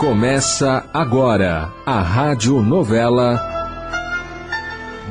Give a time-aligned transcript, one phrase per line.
[0.00, 3.38] Começa agora a rádio novela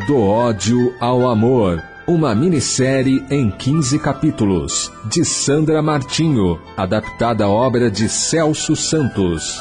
[0.08, 1.80] Do ódio ao amor.
[2.08, 9.60] Uma minissérie em 15 capítulos, de Sandra Martinho, adaptada à obra de Celso Santos.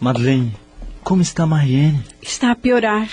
[0.00, 0.56] Madeleine,
[1.04, 2.04] como está Mariene?
[2.20, 3.08] Está a piorar.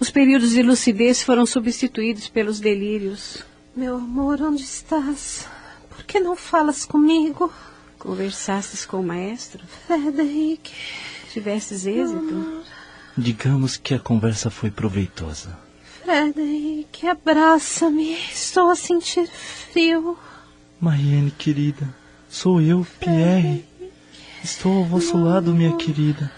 [0.00, 3.48] Os períodos de lucidez foram substituídos pelos delírios.
[3.80, 5.48] Meu amor, onde estás?
[5.88, 7.50] Por que não falas comigo?
[7.98, 9.64] Conversastes com o maestro?
[9.86, 10.70] Frederic.
[11.32, 12.62] Tivestes êxito?
[13.16, 15.58] Digamos que a conversa foi proveitosa.
[16.02, 18.12] Frederic, abraça-me.
[18.30, 20.18] Estou a sentir frio.
[20.78, 21.88] Mariene, querida,
[22.28, 23.64] sou eu, Pierre.
[24.44, 26.30] Estou ao vosso lado, minha querida.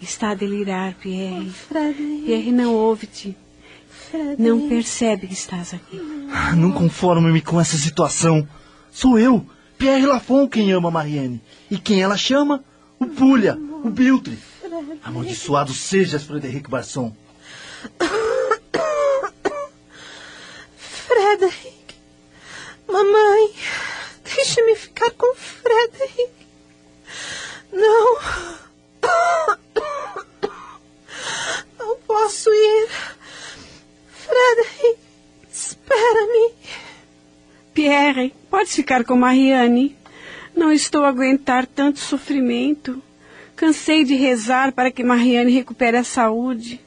[0.00, 1.48] Está a delirar, Pierre.
[1.48, 2.24] Frederic.
[2.24, 3.36] Pierre não ouve-te.
[4.38, 6.00] Não percebe que estás aqui.
[6.32, 8.46] Ah, Não conformo-me com essa situação.
[8.90, 9.44] Sou eu,
[9.78, 11.40] Pierre Lafon, quem ama Mariene.
[11.70, 12.62] E quem ela chama?
[12.98, 14.38] O Bulha, o Biltre.
[15.02, 17.14] Amaldiçoado sejas, Frederic Barson.
[20.76, 21.94] Frederic.
[22.88, 23.50] Mamãe,
[24.24, 26.30] deixe-me ficar com Frederic.
[27.72, 28.18] Não.
[31.78, 32.88] Não posso ir.
[34.32, 34.98] Frederic,
[35.52, 36.54] espera-me.
[37.74, 39.94] Pierre, podes ficar com Mariane.
[40.56, 43.02] Não estou a aguentar tanto sofrimento.
[43.54, 46.80] Cansei de rezar para que Mariane recupere a saúde.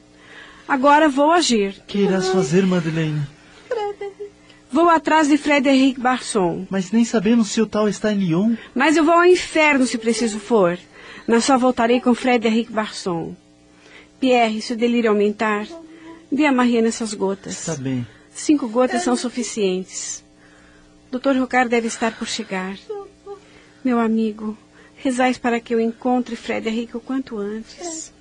[0.66, 1.80] Agora vou agir.
[1.86, 3.22] Que irás fazer, Madeleine?
[3.68, 4.30] Frederic.
[4.70, 6.66] Vou atrás de Frederic Barson.
[6.68, 8.56] Mas nem sabemos se o tal está em Lyon.
[8.74, 10.76] Mas eu vou ao inferno se preciso for.
[11.28, 13.36] Mas só voltarei com Frederic Barson.
[14.18, 15.66] Pierre, se o delírio aumentar,
[16.36, 17.58] dê a Mariana essas gotas.
[17.58, 18.06] Está bem.
[18.30, 20.22] Cinco gotas são suficientes.
[21.10, 21.38] Dr.
[21.38, 22.76] Rocard deve estar por chegar.
[23.82, 24.56] Meu amigo,
[24.96, 28.12] rezais para que eu encontre Frederic o quanto antes.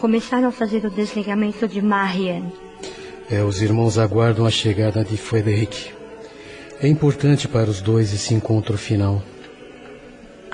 [0.00, 2.52] Começaram a fazer o desligamento de Marianne.
[3.30, 5.92] É, os irmãos aguardam a chegada de Frederic.
[6.80, 9.22] É importante para os dois esse encontro final.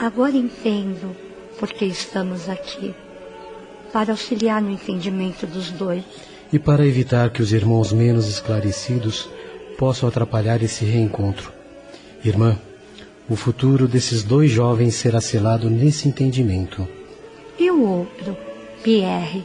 [0.01, 1.15] Agora entendo
[1.59, 2.95] por que estamos aqui.
[3.93, 6.03] Para auxiliar no entendimento dos dois.
[6.51, 9.29] E para evitar que os irmãos menos esclarecidos
[9.77, 11.53] possam atrapalhar esse reencontro.
[12.25, 12.59] Irmã,
[13.29, 16.89] o futuro desses dois jovens será selado nesse entendimento.
[17.59, 18.35] E o outro,
[18.83, 19.45] Pierre,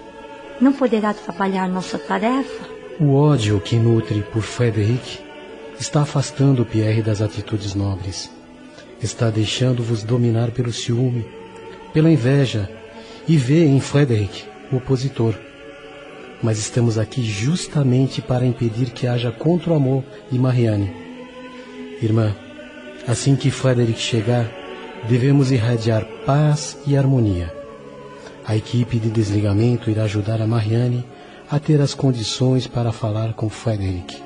[0.61, 2.65] não poderá atrapalhar nossa tarefa?
[2.97, 5.19] O ódio que nutre por Frederic
[5.77, 8.33] está afastando Pierre das atitudes nobres.
[9.01, 11.25] Está deixando-vos dominar pelo ciúme,
[11.93, 12.69] pela inveja
[13.27, 15.35] e vê em Frederic o opositor.
[16.41, 20.93] Mas estamos aqui justamente para impedir que haja contra o amor de Marianne.
[22.01, 22.35] Irmã,
[23.07, 24.49] assim que Frederic chegar,
[25.07, 27.53] devemos irradiar paz e harmonia.
[28.45, 31.05] A equipe de desligamento irá ajudar a Marianne
[31.49, 34.21] a ter as condições para falar com Frederic.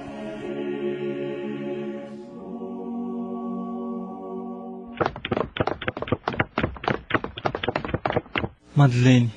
[8.80, 9.30] Madeleine,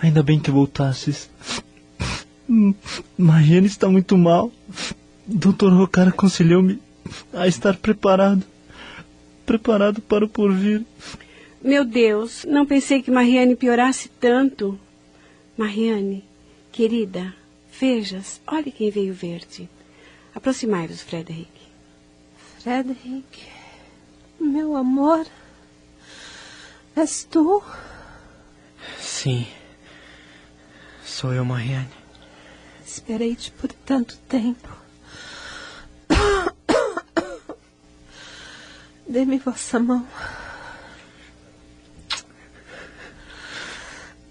[0.00, 1.28] ainda bem que voltasses.
[3.18, 4.50] Mariane está muito mal.
[5.26, 5.68] Dr.
[5.68, 6.80] Rocard aconselhou-me
[7.34, 8.42] a estar preparado.
[9.44, 10.86] Preparado para o porvir.
[11.62, 14.80] Meu Deus, não pensei que Mariane piorasse tanto.
[15.54, 16.24] Mariane,
[16.72, 17.34] querida,
[17.78, 19.68] vejas, olhe quem veio ver-te.
[20.34, 21.50] Aproximai-vos, Frederic.
[22.60, 23.26] Frederic,
[24.40, 25.26] meu amor.
[26.96, 27.62] És tu?
[29.00, 29.46] Sim.
[31.04, 31.88] Sou eu, Mariane.
[32.84, 34.68] Esperei-te por tanto tempo.
[39.08, 40.06] Dê-me vossa mão.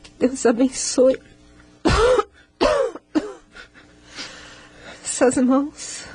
[0.04, 1.22] Que Deus abençoe.
[5.04, 6.06] Essas mãos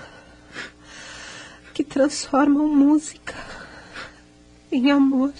[1.75, 3.35] que transformam música
[4.71, 5.33] em amor.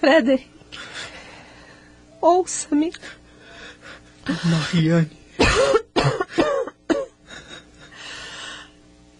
[0.00, 0.48] Frederic,
[2.20, 2.92] ouça-me.
[4.44, 5.10] Mariane.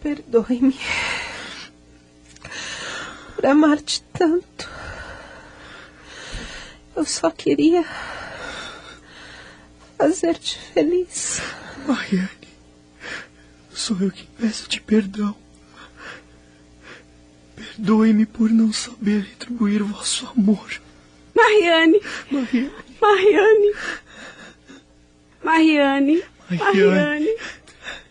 [0.01, 0.79] Perdoe-me
[3.35, 4.69] por amar-te tanto.
[6.95, 7.85] Eu só queria
[9.97, 11.41] fazer-te feliz.
[11.87, 12.29] Mariane.
[13.73, 15.35] Sou eu que peço-te perdão.
[17.79, 20.69] Perdoe-me por não saber retribuir vosso amor.
[21.33, 22.01] Mariane.
[22.29, 22.71] Mariane.
[23.01, 23.73] Mariane.
[25.45, 26.23] Mariane.
[26.51, 27.37] Mariane.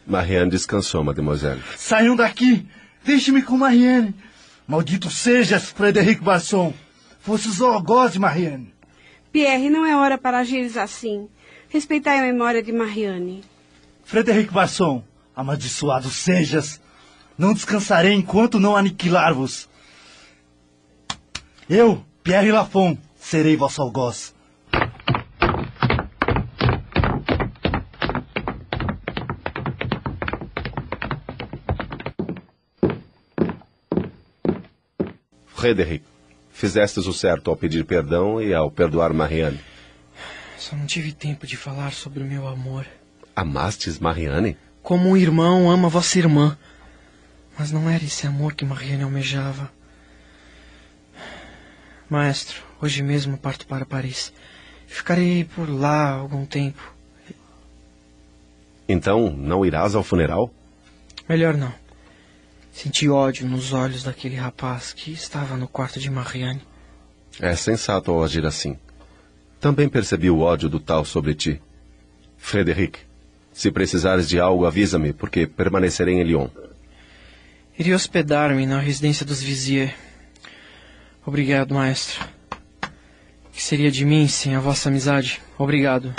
[0.08, 1.62] Mariane descansou, mademoiselle.
[1.76, 2.66] Saiam daqui!
[3.04, 4.16] Deixe-me com Mariane!
[4.66, 6.74] Maldito sejas, Frederic Basson!
[7.20, 8.74] Fosse zoogose, Mariane!
[9.34, 11.28] Pierre, não é hora para agires assim.
[11.68, 13.44] Respeitai a memória de Mariane.
[14.06, 15.04] Frederic Basson,
[15.36, 16.80] amaldiçoado sejas!
[17.38, 19.70] Não descansarei enquanto não aniquilar-vos.
[21.70, 24.34] Eu, Pierre Lafon, serei vosso algoz.
[35.46, 36.06] Frederic,
[36.50, 39.60] fizestes o certo ao pedir perdão e ao perdoar Mariane.
[40.58, 42.86] Só não tive tempo de falar sobre o meu amor.
[43.36, 44.58] Amastes Mariane?
[44.82, 46.58] Como um irmão ama vossa irmã.
[47.58, 49.72] Mas não era esse amor que Mariane almejava.
[52.10, 54.32] Maestro, hoje mesmo parto para Paris.
[54.86, 56.94] Ficarei por lá algum tempo.
[58.88, 60.54] Então não irás ao funeral?
[61.28, 61.74] Melhor não.
[62.72, 66.62] Senti ódio nos olhos daquele rapaz que estava no quarto de Marianne.
[67.40, 68.78] É sensato ao agir assim.
[69.60, 71.62] Também percebi o ódio do tal sobre ti.
[72.38, 73.00] Frederic,
[73.52, 76.48] se precisares de algo, avisa-me, porque permanecerei em Lyon.
[77.80, 79.94] Iria hospedar-me na residência dos Vizier.
[81.24, 82.26] Obrigado, maestro.
[83.54, 85.40] Que seria de mim sem a vossa amizade?
[85.60, 86.12] Obrigado.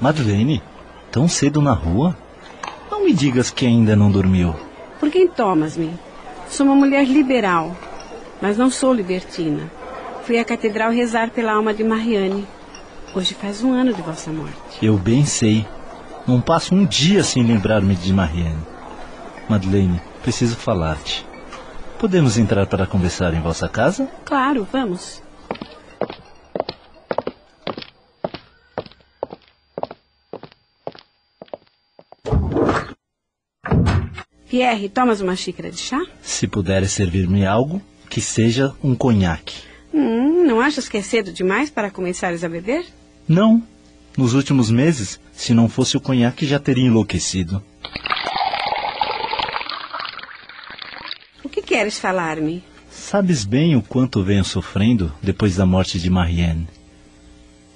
[0.00, 0.62] Madeleine,
[1.10, 2.16] tão cedo na rua?
[2.88, 4.69] Não me digas que ainda não dormiu.
[5.00, 5.98] Por quem tomas-me?
[6.50, 7.74] Sou uma mulher liberal,
[8.40, 9.70] mas não sou libertina.
[10.24, 12.46] Fui à catedral rezar pela alma de Mariane.
[13.14, 14.54] Hoje faz um ano de vossa morte.
[14.82, 15.66] Eu bem sei.
[16.26, 18.62] Não passo um dia sem lembrar-me de Mariane.
[19.48, 21.26] Madeleine, preciso falar-te.
[21.98, 24.06] Podemos entrar para conversar em vossa casa?
[24.24, 25.22] Claro, vamos.
[34.50, 36.04] Pierre, tomas uma xícara de chá?
[36.20, 39.54] Se puderes servir-me algo, que seja um conhaque.
[39.94, 42.84] Hum, não achas que é cedo demais para começares a beber?
[43.28, 43.62] Não.
[44.18, 47.62] Nos últimos meses, se não fosse o conhaque, já teria enlouquecido.
[51.44, 52.64] O que queres falar-me?
[52.90, 56.66] Sabes bem o quanto venho sofrendo depois da morte de Marianne.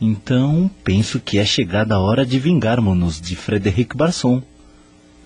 [0.00, 4.42] Então, penso que é chegada a hora de vingarmos-nos de Frederic Barson.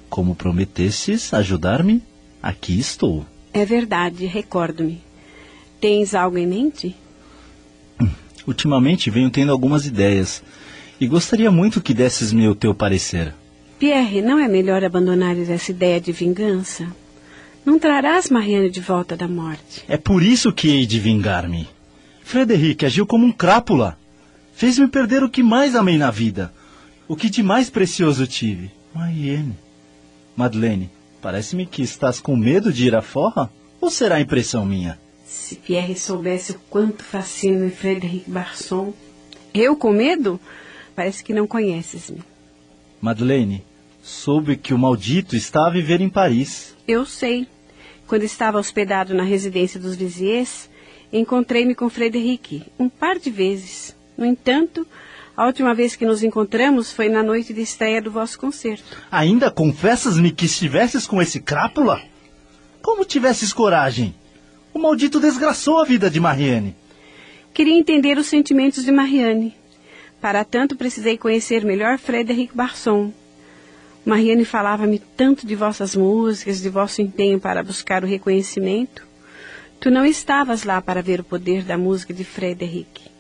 [0.09, 2.03] Como prometesses ajudar-me,
[2.43, 3.27] aqui estou.
[3.53, 5.01] É verdade, recordo-me.
[5.81, 6.97] Tens algo em mente?
[8.47, 10.43] Ultimamente venho tendo algumas ideias
[11.01, 13.35] e gostaria muito que desses-me o teu parecer.
[13.79, 16.89] Pierre, não é melhor abandonares essa ideia de vingança?
[17.65, 19.85] Não trarás Marianne de volta da morte.
[19.87, 21.69] É por isso que hei de vingar-me.
[22.25, 23.99] Frederic agiu como um crápula.
[24.55, 26.53] Fez-me perder o que mais amei na vida.
[27.07, 28.71] O que de mais precioso tive.
[28.95, 29.55] Marianne.
[30.39, 30.89] Madeleine,
[31.21, 33.51] parece-me que estás com medo de ir à forra?
[33.81, 34.97] Ou será impressão minha?
[35.27, 38.95] Se Pierre soubesse o quanto fascina Frederic Barson.
[39.53, 40.39] Eu com medo?
[40.95, 42.23] Parece que não conheces-me.
[43.01, 43.65] Madeleine,
[44.01, 46.73] soube que o maldito está a viver em Paris.
[46.87, 47.49] Eu sei.
[48.07, 50.71] Quando estava hospedado na residência dos Viziers,
[51.13, 53.93] encontrei-me com Frederic um par de vezes.
[54.17, 54.87] No entanto,
[55.39, 58.97] a última vez que nos encontramos foi na noite de estreia do vosso concerto.
[59.09, 62.03] Ainda confessas-me que estivesses com esse crápula?
[62.83, 64.13] Como tivesses coragem?
[64.75, 66.75] O maldito desgraçou a vida de Marianne.
[67.55, 69.55] Queria entender os sentimentos de Marianne.
[70.21, 73.13] Para tanto, precisei conhecer melhor Frederic Barson.
[74.05, 79.07] Marianne falava-me tanto de vossas músicas, de vosso empenho para buscar o reconhecimento.
[79.79, 83.18] Tu não estavas lá para ver o poder da música de Frederic.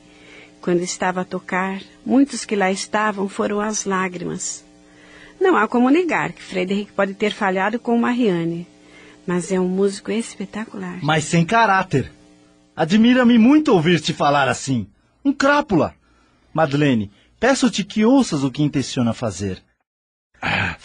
[0.61, 4.65] Quando estava a tocar, muitos que lá estavam foram às lágrimas.
[5.41, 8.67] Não há como negar que Frederic pode ter falhado com Marianne,
[9.27, 10.99] mas é um músico espetacular.
[11.03, 12.11] Mas sem caráter.
[12.75, 14.87] Admira-me muito ouvir-te falar assim.
[15.25, 15.95] Um crápula.
[16.53, 19.62] Madeleine, peço-te que ouças o que intenciona fazer.
[20.41, 20.77] Ah,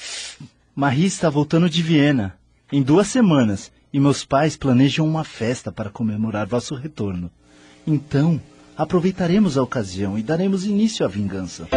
[0.76, 2.38] Marie está voltando de Viena
[2.72, 7.30] em duas semanas e meus pais planejam uma festa para comemorar vosso retorno.
[7.86, 8.42] Então,
[8.78, 11.68] aproveitaremos a ocasião e daremos início à vingança.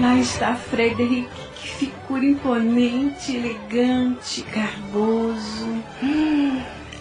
[0.00, 5.66] Lá está Frederic, que figura imponente, elegante, garboso.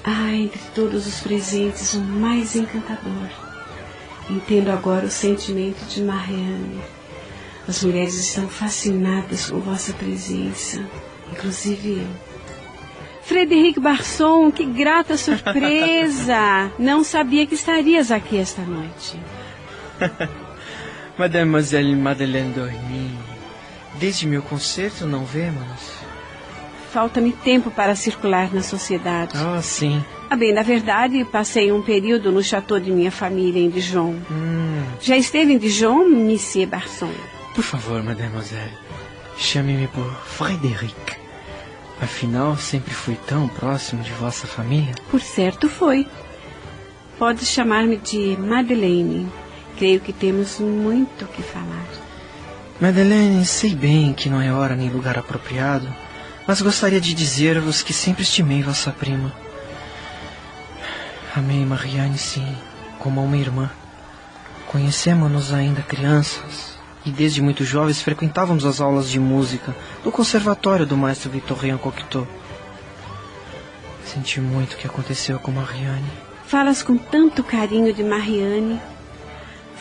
[0.03, 3.46] Ah, entre todos os presentes, o mais encantador.
[4.29, 6.81] Entendo agora o sentimento de Marianne.
[7.67, 10.83] As mulheres estão fascinadas com vossa presença,
[11.31, 12.27] inclusive eu.
[13.21, 16.71] Frederic Barson, que grata surpresa!
[16.79, 19.19] Não sabia que estarias aqui esta noite.
[21.17, 23.17] Mademoiselle Madeleine Dormy,
[23.99, 25.97] desde meu concerto não vemos?
[26.91, 29.33] Falta-me tempo para circular na sociedade.
[29.35, 30.03] Ah, sim.
[30.29, 34.15] Ah, bem, na verdade, passei um período no chateau de minha família em Dijon.
[34.31, 34.83] Hum.
[35.01, 37.11] Já esteve em Dijon, Monsieur Barson?
[37.53, 38.73] Por favor, mademoiselle,
[39.37, 40.95] chame-me por Frederic.
[42.01, 44.93] Afinal, sempre fui tão próximo de vossa família.
[45.09, 46.05] Por certo foi.
[47.17, 49.27] Pode chamar-me de Madeleine.
[49.77, 51.87] Creio que temos muito o que falar.
[52.79, 55.87] Madeleine, sei bem que não é hora nem lugar apropriado,
[56.47, 59.33] mas gostaria de dizer-vos que sempre estimei vossa prima.
[61.35, 62.57] Amei Marianne, sim,
[62.97, 63.69] como a uma irmã.
[64.67, 70.97] Conhecemos-nos ainda crianças e desde muito jovens frequentávamos as aulas de música do conservatório do
[70.97, 72.27] maestro Victorien Cocteau.
[74.05, 76.09] Senti muito o que aconteceu com Marianne.
[76.45, 78.79] Falas com tanto carinho de Marianne.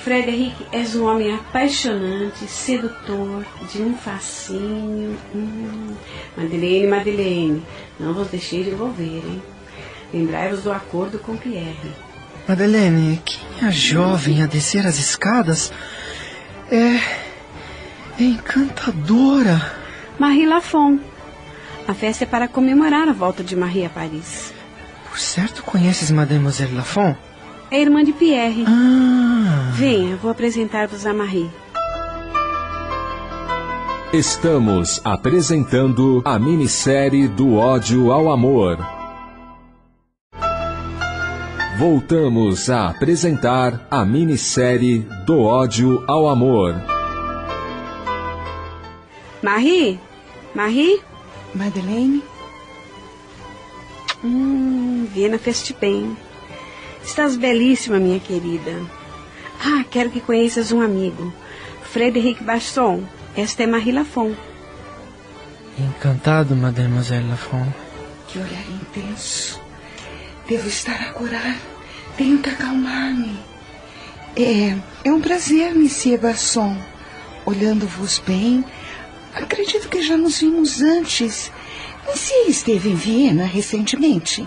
[0.07, 5.19] Frederic és um homem apaixonante, sedutor, de um fascínio.
[5.35, 5.97] Hum.
[6.37, 7.67] Madeleine, Madeleine,
[7.99, 9.43] não vos deixei de envolver, hein?
[10.15, 11.91] Lembrai-vos do acordo com Pierre.
[12.47, 15.73] Madeleine, quem é a jovem a descer as escadas
[16.71, 16.99] é.
[18.17, 19.61] é encantadora.
[20.21, 21.01] Marie Lafon.
[21.89, 24.55] A festa é para comemorar a volta de Marie a Paris.
[25.11, 27.17] Por certo conheces Mademoiselle Lafon?
[27.71, 28.65] É irmã de Pierre.
[28.67, 29.71] Ah.
[29.73, 31.51] Venha, vou apresentar-vos a Marie.
[34.13, 38.79] Estamos apresentando a minissérie Do ódio ao amor.
[41.77, 46.75] Voltamos a apresentar a minissérie Do ódio ao amor.
[49.43, 49.99] Marie?
[50.55, 51.01] Marie?
[51.55, 52.23] Madeleine?
[54.25, 56.17] Hum, Viena fez-te bem.
[57.07, 58.85] Estás belíssima, minha querida.
[59.65, 61.33] Ah, quero que conheças um amigo.
[61.85, 63.05] Frederic Basson.
[63.37, 64.35] Esta é Marie Lafon.
[65.79, 67.73] Encantado, Mademoiselle Lafon.
[68.27, 69.63] Que olhar intenso.
[70.49, 71.57] Devo estar a curar.
[72.19, 73.39] Tenho que acalmar-me.
[74.37, 76.77] É, é um prazer, Monsieur Basson.
[77.47, 78.65] Olhando-vos bem,
[79.33, 81.53] acredito que já nos vimos antes.
[82.05, 84.47] Monsieur esteve em Viena recentemente.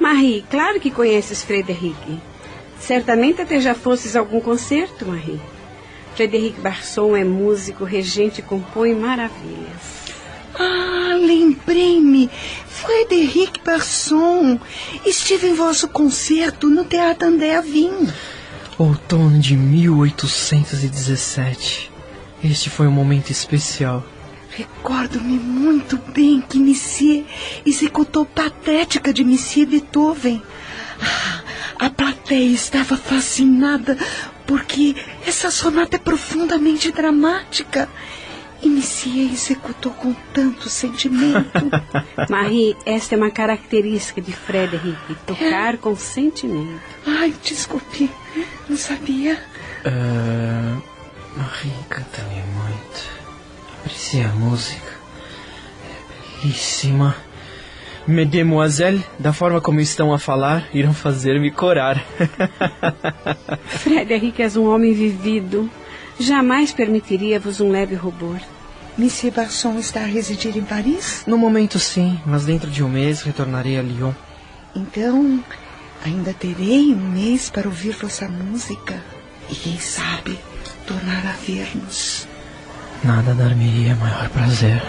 [0.00, 2.18] Marie, claro que conheces Frederic.
[2.80, 5.40] Certamente até já fosses a algum concerto, Marie.
[6.14, 10.04] Frederic Barson é músico, regente e compõe maravilhas.
[10.54, 12.30] Ah, lembrei-me.
[12.66, 14.60] Frederic Barson.
[15.04, 18.08] Estive em vosso concerto no Teatro André Avin.
[18.78, 21.90] Outono de 1817.
[22.42, 24.04] Este foi um momento especial.
[24.56, 27.24] Recordo-me muito bem que Monsieur
[27.66, 30.40] executou Patética de Monsieur Beethoven.
[31.00, 31.42] Ah,
[31.86, 33.98] a plateia estava fascinada
[34.46, 34.94] porque
[35.26, 37.88] essa sonata é profundamente dramática.
[38.62, 41.68] E Monsieur executou com tanto sentimento.
[42.30, 46.80] Marie, esta é uma característica de Frederic, tocar com sentimento.
[47.04, 48.08] Ai, desculpe,
[48.68, 49.34] não sabia.
[49.84, 50.80] Uh,
[51.36, 53.13] Marie encanta-me muito.
[53.84, 54.92] Aprecia a música.
[55.84, 57.14] É belíssima.
[58.06, 62.02] Mesdemoiselles, da forma como estão a falar, irão fazer-me corar.
[63.68, 65.70] Frederic és um homem vivido.
[66.18, 68.38] Jamais permitiria-vos um leve rubor.
[68.96, 71.22] Monsieur Basson está a residir em Paris?
[71.26, 74.12] No momento, sim, mas dentro de um mês retornarei a Lyon.
[74.74, 75.44] Então,
[76.02, 79.02] ainda terei um mês para ouvir vossa música.
[79.50, 80.38] E quem sabe,
[80.86, 82.33] tornar a ver-nos.
[83.04, 84.82] Nada dar-me-ia maior prazer.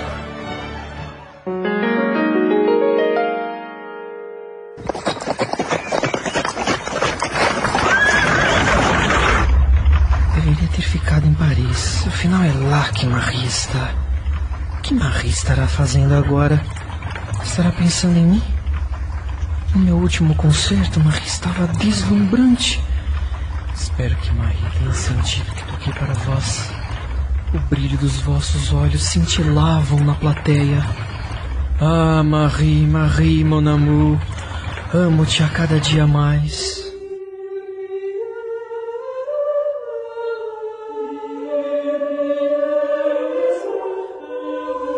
[10.34, 12.08] Deveria ter ficado em Paris.
[12.08, 13.94] Afinal, é lá que Marie está.
[14.78, 16.64] O que Marie estará fazendo agora?
[17.44, 18.44] Estará pensando em mim?
[19.74, 22.82] No meu último concerto, Marie estava deslumbrante.
[23.76, 26.85] Espero que Marie tenha sentido que toquei para vós.
[27.54, 30.84] O brilho dos vossos olhos cintilavam na plateia.
[31.80, 34.18] Ah, Marie, Marie, mon amour,
[34.94, 36.84] amo-te a cada dia mais.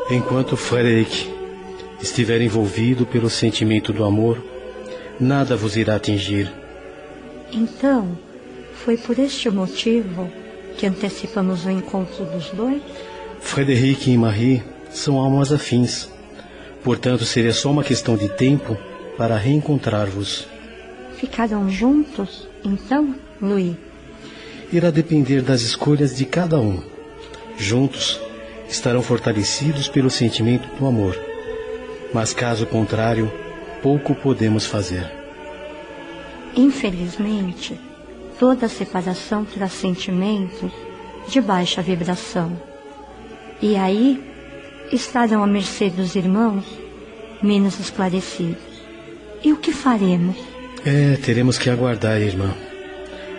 [0.10, 1.30] Enquanto Frederic
[2.02, 4.42] estiver envolvido pelo sentimento do amor,
[5.20, 6.50] nada vos irá atingir.
[7.52, 8.18] Então,
[8.74, 10.32] foi por este motivo
[10.78, 12.82] que antecipamos o encontro dos dois?
[13.40, 16.10] Frederic e Marie são almas afins.
[16.84, 18.78] Portanto, seria só uma questão de tempo
[19.18, 20.48] para reencontrar-vos.
[21.18, 23.76] Ficarão juntos, então, Louis?
[24.72, 26.82] Irá depender das escolhas de cada um.
[27.58, 28.20] Juntos,
[28.70, 31.18] estarão fortalecidos pelo sentimento do amor.
[32.14, 33.32] Mas caso contrário,
[33.82, 35.12] pouco podemos fazer.
[36.56, 37.80] Infelizmente,
[38.40, 40.72] toda separação traz sentimentos
[41.28, 42.52] de baixa vibração.
[43.62, 44.24] E aí
[44.92, 46.66] estarão à mercê dos irmãos
[47.42, 48.62] menos esclarecidos.
[49.44, 50.36] E o que faremos?
[50.86, 52.54] É, teremos que aguardar, irmã.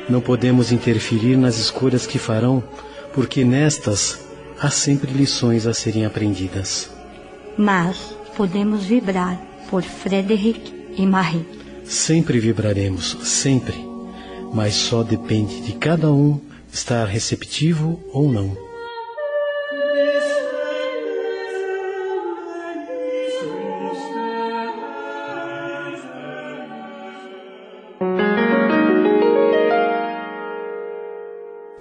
[0.09, 2.63] Não podemos interferir nas escolhas que farão,
[3.13, 4.27] porque nestas
[4.61, 6.91] há sempre lições a serem aprendidas.
[7.57, 11.47] Mas podemos vibrar por Frederic e Marie.
[11.85, 13.88] Sempre vibraremos, sempre.
[14.53, 16.41] Mas só depende de cada um
[16.73, 18.69] estar receptivo ou não.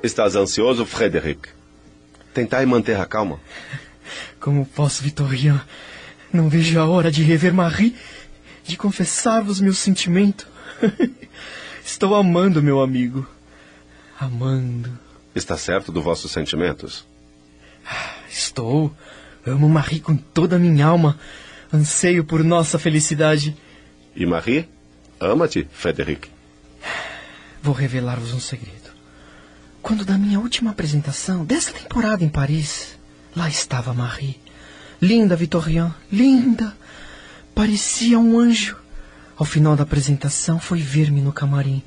[0.04, 1.50] Estás ansioso, Frederic?
[2.34, 3.40] Tentai manter a calma.
[4.40, 5.62] Como posso, Vitorian?
[6.32, 7.96] Não vejo a hora de rever Marie,
[8.64, 10.48] de confessar-vos meu sentimento.
[11.88, 13.26] Estou amando meu amigo.
[14.20, 14.92] Amando.
[15.34, 17.08] Está certo dos vossos sentimentos?
[18.30, 18.94] Estou.
[19.46, 21.18] Amo Marie com toda a minha alma.
[21.74, 23.56] Anseio por nossa felicidade.
[24.14, 24.68] E Marie?
[25.18, 26.30] Ama-te, Frederic.
[27.64, 28.92] Vou revelar-vos um segredo.
[29.82, 33.00] Quando da minha última apresentação, dessa temporada em Paris,
[33.34, 34.38] lá estava Marie.
[35.02, 36.76] Linda, Vitorian, linda.
[37.56, 38.76] Parecia um anjo.
[39.38, 41.84] Ao final da apresentação, foi ver-me no camarim.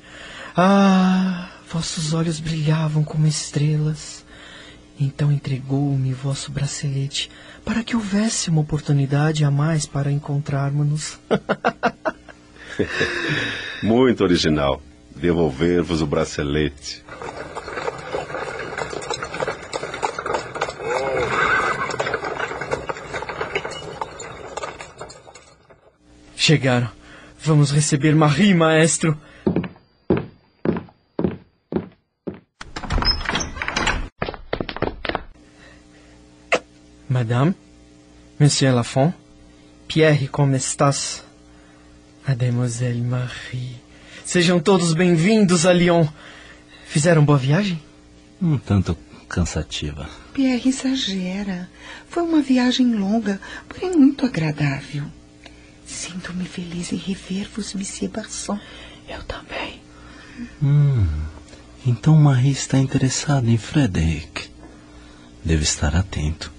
[0.55, 4.23] Ah, vossos olhos brilhavam como estrelas.
[4.97, 7.29] Então entregou-me vosso bracelete
[7.65, 11.19] para que houvesse uma oportunidade a mais para encontrarmos-nos.
[13.83, 14.81] Muito original.
[15.13, 17.03] Devolver-vos o bracelete.
[26.35, 27.00] Chegaram.
[27.43, 29.17] Vamos receber Marie, maestro.
[37.09, 37.55] Madame,
[38.39, 39.11] Monsieur Lafont,
[39.87, 41.23] Pierre, como estás?
[42.27, 43.75] Mademoiselle Marie.
[44.23, 46.07] Sejam todos bem-vindos a Lyon.
[46.85, 47.81] Fizeram boa viagem?
[48.39, 48.95] Um tanto
[49.27, 50.07] cansativa.
[50.31, 51.67] Pierre exagera.
[52.07, 55.05] Foi uma viagem longa, porém muito agradável.
[55.91, 58.57] Sinto-me feliz em rever-vos, Monsieur Barson.
[59.09, 59.81] Eu também.
[60.63, 61.05] Hum,
[61.85, 64.49] então Marie está interessada em Frederic.
[65.43, 66.51] Deve estar atento.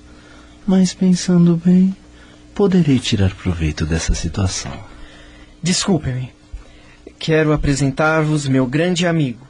[0.66, 1.97] Mas pensando bem,
[2.55, 4.73] poderei tirar proveito dessa situação.
[5.62, 6.31] Desculpe-me.
[7.18, 9.49] Quero apresentar-vos meu grande amigo,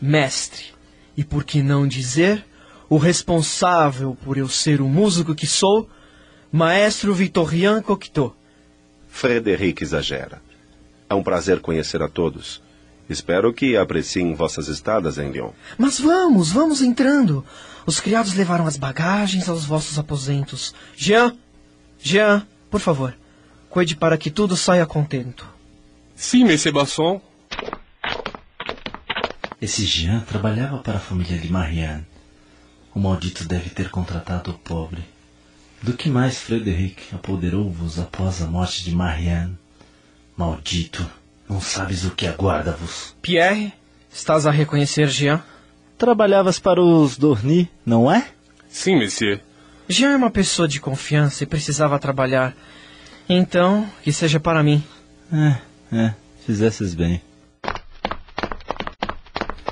[0.00, 0.66] mestre,
[1.16, 2.44] e por que não dizer,
[2.88, 5.88] o responsável por eu ser o músico que sou,
[6.52, 8.36] maestro Vitorian Cocteau.
[9.12, 10.42] Frederic exagera.
[11.08, 12.62] É um prazer conhecer a todos.
[13.08, 15.50] Espero que apreciem vossas estadas em Lyon.
[15.76, 17.44] Mas vamos, vamos entrando.
[17.86, 20.74] Os criados levaram as bagagens aos vossos aposentos.
[20.96, 21.36] Jean,
[22.00, 23.14] Jean, por favor,
[23.68, 25.46] cuide para que tudo saia contento.
[26.16, 27.20] Sim, Monsieur Basson.
[29.60, 32.06] Esse Jean trabalhava para a família de Marianne.
[32.94, 35.04] O maldito deve ter contratado o pobre.
[35.82, 39.58] Do que mais Frederic apoderou-vos após a morte de Marianne?
[40.36, 41.04] Maldito,
[41.48, 43.16] não sabes o que aguarda-vos.
[43.20, 43.72] Pierre,
[44.12, 45.42] estás a reconhecer Jean?
[45.98, 48.28] Trabalhavas para os Dorny, não é?
[48.68, 49.40] Sim, monsieur.
[49.88, 52.54] Jean é uma pessoa de confiança e precisava trabalhar.
[53.28, 54.84] Então, que seja para mim.
[55.32, 56.14] É, é,
[56.46, 57.20] fizesses bem.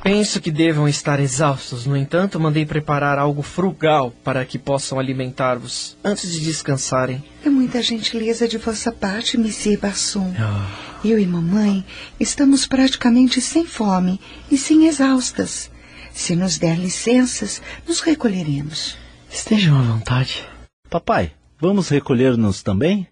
[0.02, 5.96] Penso que devam estar exaustos, no entanto, mandei preparar algo frugal para que possam alimentar-vos
[6.02, 7.22] antes de descansarem.
[7.44, 10.34] É muita gentileza de vossa parte, Monsieur Basson.
[10.38, 11.06] Oh.
[11.06, 11.84] Eu e mamãe
[12.18, 14.18] estamos praticamente sem fome
[14.50, 15.70] e sem exaustas.
[16.12, 18.96] Se nos der licenças, nos recolheremos.
[19.30, 20.44] Estejam à vontade.
[20.88, 23.06] Papai, vamos recolher-nos também?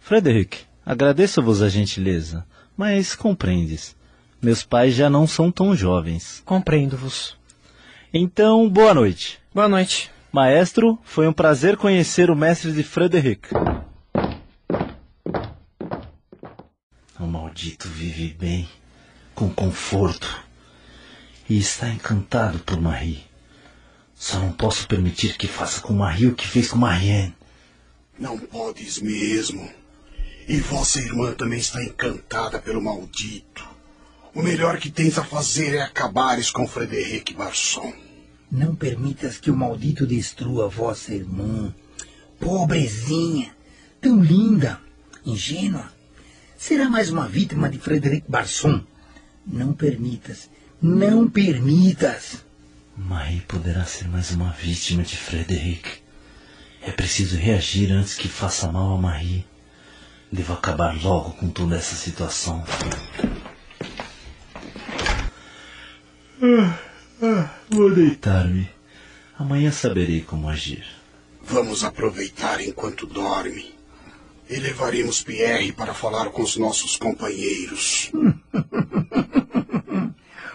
[0.00, 2.44] Frederic, agradeço-vos a gentileza,
[2.76, 3.96] mas compreendes.
[4.44, 6.42] Meus pais já não são tão jovens.
[6.44, 7.34] Compreendo-vos.
[8.12, 9.40] Então, boa noite.
[9.54, 10.10] Boa noite.
[10.30, 13.48] Maestro, foi um prazer conhecer o mestre de Frederic.
[17.18, 18.68] O maldito vive bem,
[19.34, 20.28] com conforto,
[21.48, 23.24] e está encantado por Marie.
[24.14, 27.34] Só não posso permitir que faça com Marie o que fez com Marianne.
[28.18, 29.72] Não podes mesmo.
[30.46, 33.73] E vossa irmã também está encantada pelo maldito.
[34.34, 37.92] O melhor que tens a fazer é acabares com Frederic Barson.
[38.50, 41.72] Não permitas que o maldito destrua vossa irmã.
[42.40, 43.54] Pobrezinha,
[44.00, 44.80] tão linda,
[45.24, 45.88] ingênua.
[46.58, 48.82] Será mais uma vítima de Frederic Barson.
[49.46, 50.50] Não permitas,
[50.82, 52.44] não permitas.
[52.96, 56.02] Marie poderá ser mais uma vítima de Frederic.
[56.82, 59.46] É preciso reagir antes que faça mal a Marie.
[60.32, 62.64] Devo acabar logo com toda essa situação.
[67.70, 68.68] Vou deitar-me.
[69.38, 70.84] Amanhã saberei como agir.
[71.42, 73.74] Vamos aproveitar enquanto dorme.
[74.48, 78.12] E levaremos Pierre para falar com os nossos companheiros.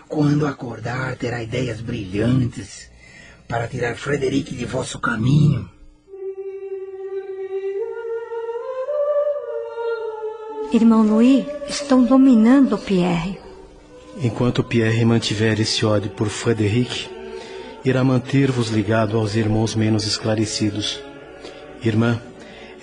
[0.07, 2.89] Quando acordar, terá ideias brilhantes
[3.47, 5.69] para tirar Frederic de vosso caminho.
[10.71, 13.48] Irmão Louis, estão dominando Pierre.
[14.21, 17.09] Enquanto Pierre mantiver esse ódio por Frederic,
[17.85, 20.99] irá manter-vos ligado aos irmãos menos esclarecidos.
[21.81, 22.21] Irmã,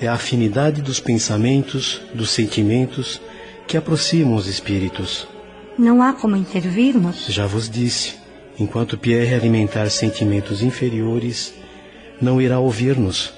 [0.01, 3.21] é a afinidade dos pensamentos, dos sentimentos,
[3.67, 5.29] que aproximam os espíritos.
[5.79, 7.27] Não há como intervirmos?
[7.29, 8.15] Já vos disse,
[8.59, 11.53] enquanto Pierre alimentar sentimentos inferiores,
[12.19, 13.35] não irá ouvir-nos.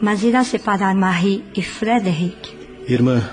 [0.00, 2.56] Mas irá separar Marie e Frederic.
[2.88, 3.28] Irmã,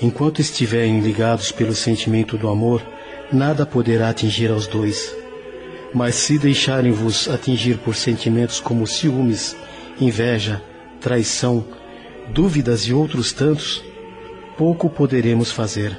[0.00, 2.93] enquanto estiverem ligados pelo sentimento do amor,
[3.32, 5.14] nada poderá atingir aos dois.
[5.92, 9.56] Mas se deixarem-vos atingir por sentimentos como ciúmes,
[10.00, 10.60] inveja,
[11.00, 11.64] traição,
[12.32, 13.84] dúvidas e outros tantos,
[14.56, 15.96] pouco poderemos fazer.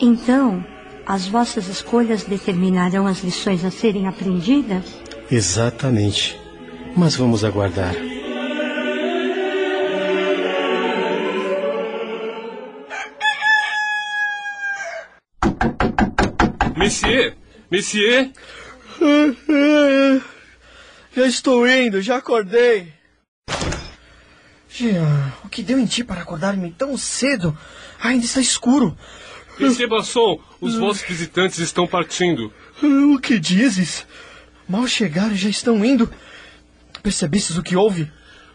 [0.00, 0.64] Então,
[1.06, 4.84] as vossas escolhas determinarão as lições a serem aprendidas?
[5.30, 6.38] Exatamente.
[6.96, 7.94] Mas vamos aguardar.
[16.92, 17.34] Monsieur!
[17.70, 18.30] Monsieur!
[21.16, 22.92] Já estou indo, já acordei.
[24.68, 27.56] Jean, o que deu em ti para acordar-me tão cedo?
[27.98, 28.96] Ainda está escuro.
[29.58, 32.52] Monsieur Basson, os vossos visitantes estão partindo.
[32.82, 34.06] O que dizes?
[34.68, 36.10] Mal chegaram e já estão indo.
[37.02, 38.10] Percebestes o que houve?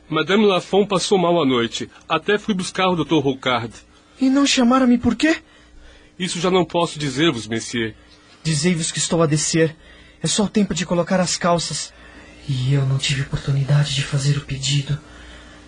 [0.07, 1.89] Madame Lafont passou mal a noite.
[2.07, 3.17] Até fui buscar o Dr.
[3.17, 3.73] Rocard.
[4.21, 5.37] E não chamaram-me por quê?
[6.19, 7.95] Isso já não posso dizer-vos, monsieur.
[8.47, 9.75] Dizei-vos que estou a descer.
[10.23, 11.91] É só o tempo de colocar as calças.
[12.47, 14.97] E eu não tive oportunidade de fazer o pedido.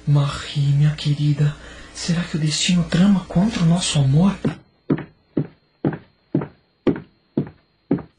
[0.08, 1.54] Marie, minha querida,
[1.94, 4.34] será que o destino trama contra o nosso amor?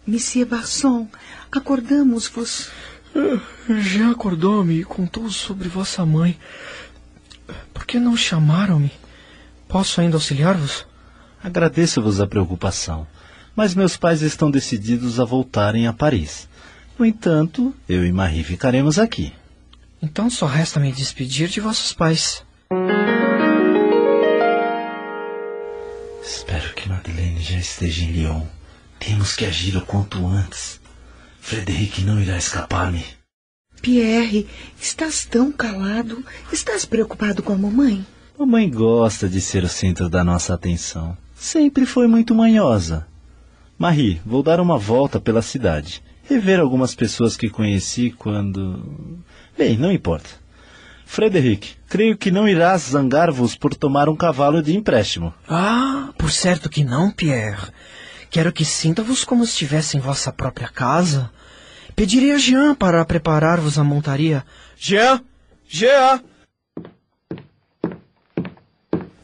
[0.07, 1.09] Monsieur Barson,
[1.51, 2.71] acordamos-vos.
[3.79, 6.39] Já acordou-me e contou sobre vossa mãe.
[7.73, 8.93] Por que não chamaram-me?
[9.67, 10.87] Posso ainda auxiliar-vos?
[11.43, 13.07] Agradeço-vos a preocupação,
[13.61, 16.49] mas meus pais estão decididos a voltarem a Paris.
[16.99, 19.35] No entanto, eu e Marie ficaremos aqui.
[20.01, 22.43] Então só resta me despedir de vossos pais.
[26.25, 28.47] Espero que Madeleine já esteja em Lyon.
[28.99, 30.81] Temos que agir o quanto antes.
[31.39, 33.05] Frederic não irá escapar-me.
[33.83, 34.49] Pierre,
[34.81, 36.25] estás tão calado.
[36.51, 38.07] Estás preocupado com a mamãe?
[38.39, 41.15] Mamãe gosta de ser o centro da nossa atenção.
[41.37, 43.10] Sempre foi muito manhosa.
[43.81, 46.03] Marie, vou dar uma volta pela cidade.
[46.29, 49.25] Rever algumas pessoas que conheci quando.
[49.57, 50.29] Bem, não importa.
[51.07, 55.33] Frederic, creio que não irás zangar-vos por tomar um cavalo de empréstimo.
[55.49, 57.73] Ah, por certo que não, Pierre.
[58.31, 61.31] Quero que sinta-vos como se estivesse em vossa própria casa.
[61.97, 64.45] Pedirei a Jean para preparar-vos a montaria.
[64.77, 65.23] Jean!
[65.67, 66.23] Jean!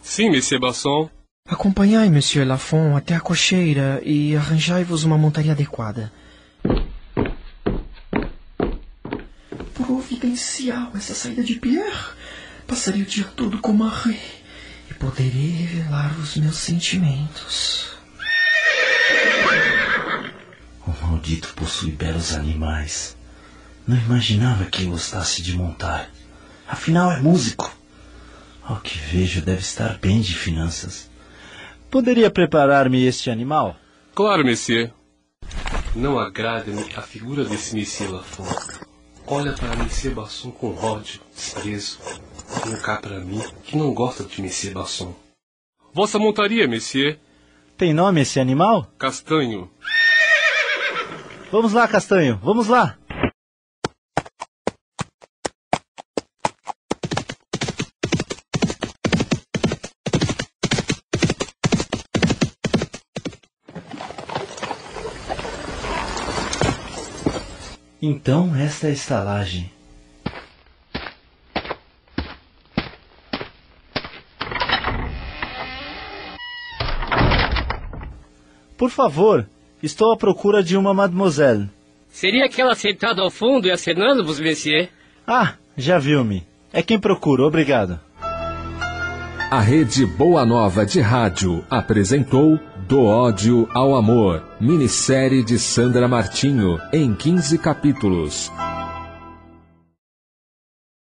[0.01, 1.11] Sim, Monsieur Basson.
[1.49, 6.13] Acompanhai Monsieur Lafont até a cocheira e arranjai-vos uma montaria adequada.
[9.73, 12.17] Providencial essa saída de Pierre.
[12.67, 14.19] Passarei o dia todo com Marie
[14.91, 17.95] e poderei revelar os meus sentimentos.
[20.85, 23.17] O maldito possui belos animais.
[23.87, 26.11] Não imaginava que gostasse de montar.
[26.67, 27.73] Afinal, é músico.
[28.65, 31.09] Ao que vejo, deve estar bem de finanças.
[31.90, 33.77] Poderia preparar-me este animal?
[34.14, 34.90] Claro, monsieur.
[35.94, 38.49] Não agrada-me a figura desse Monsieur Lafont.
[39.27, 41.99] olha para Monsieur Basson com ódio, desprezo.
[42.64, 45.14] Vem cá para mim, que não gosta de Monsieur Basson.
[45.92, 47.18] Vossa montaria, Monsieur.
[47.77, 48.87] Tem nome esse animal?
[48.99, 49.70] Castanho.
[51.51, 52.96] Vamos lá, Castanho, vamos lá.
[68.01, 69.71] Então, esta é a estalagem.
[78.77, 79.49] Por favor,
[79.83, 81.71] estou à procura de uma mademoiselle.
[82.11, 84.91] Seria aquela sentada ao fundo e acenando-vos, monsieur?
[85.27, 86.47] Ah, já viu-me.
[86.73, 87.99] É quem procuro, obrigado.
[89.51, 96.79] A Rede Boa Nova de Rádio apresentou Do Ódio ao Amor, minissérie de Sandra Martinho,
[96.92, 98.53] em 15 capítulos.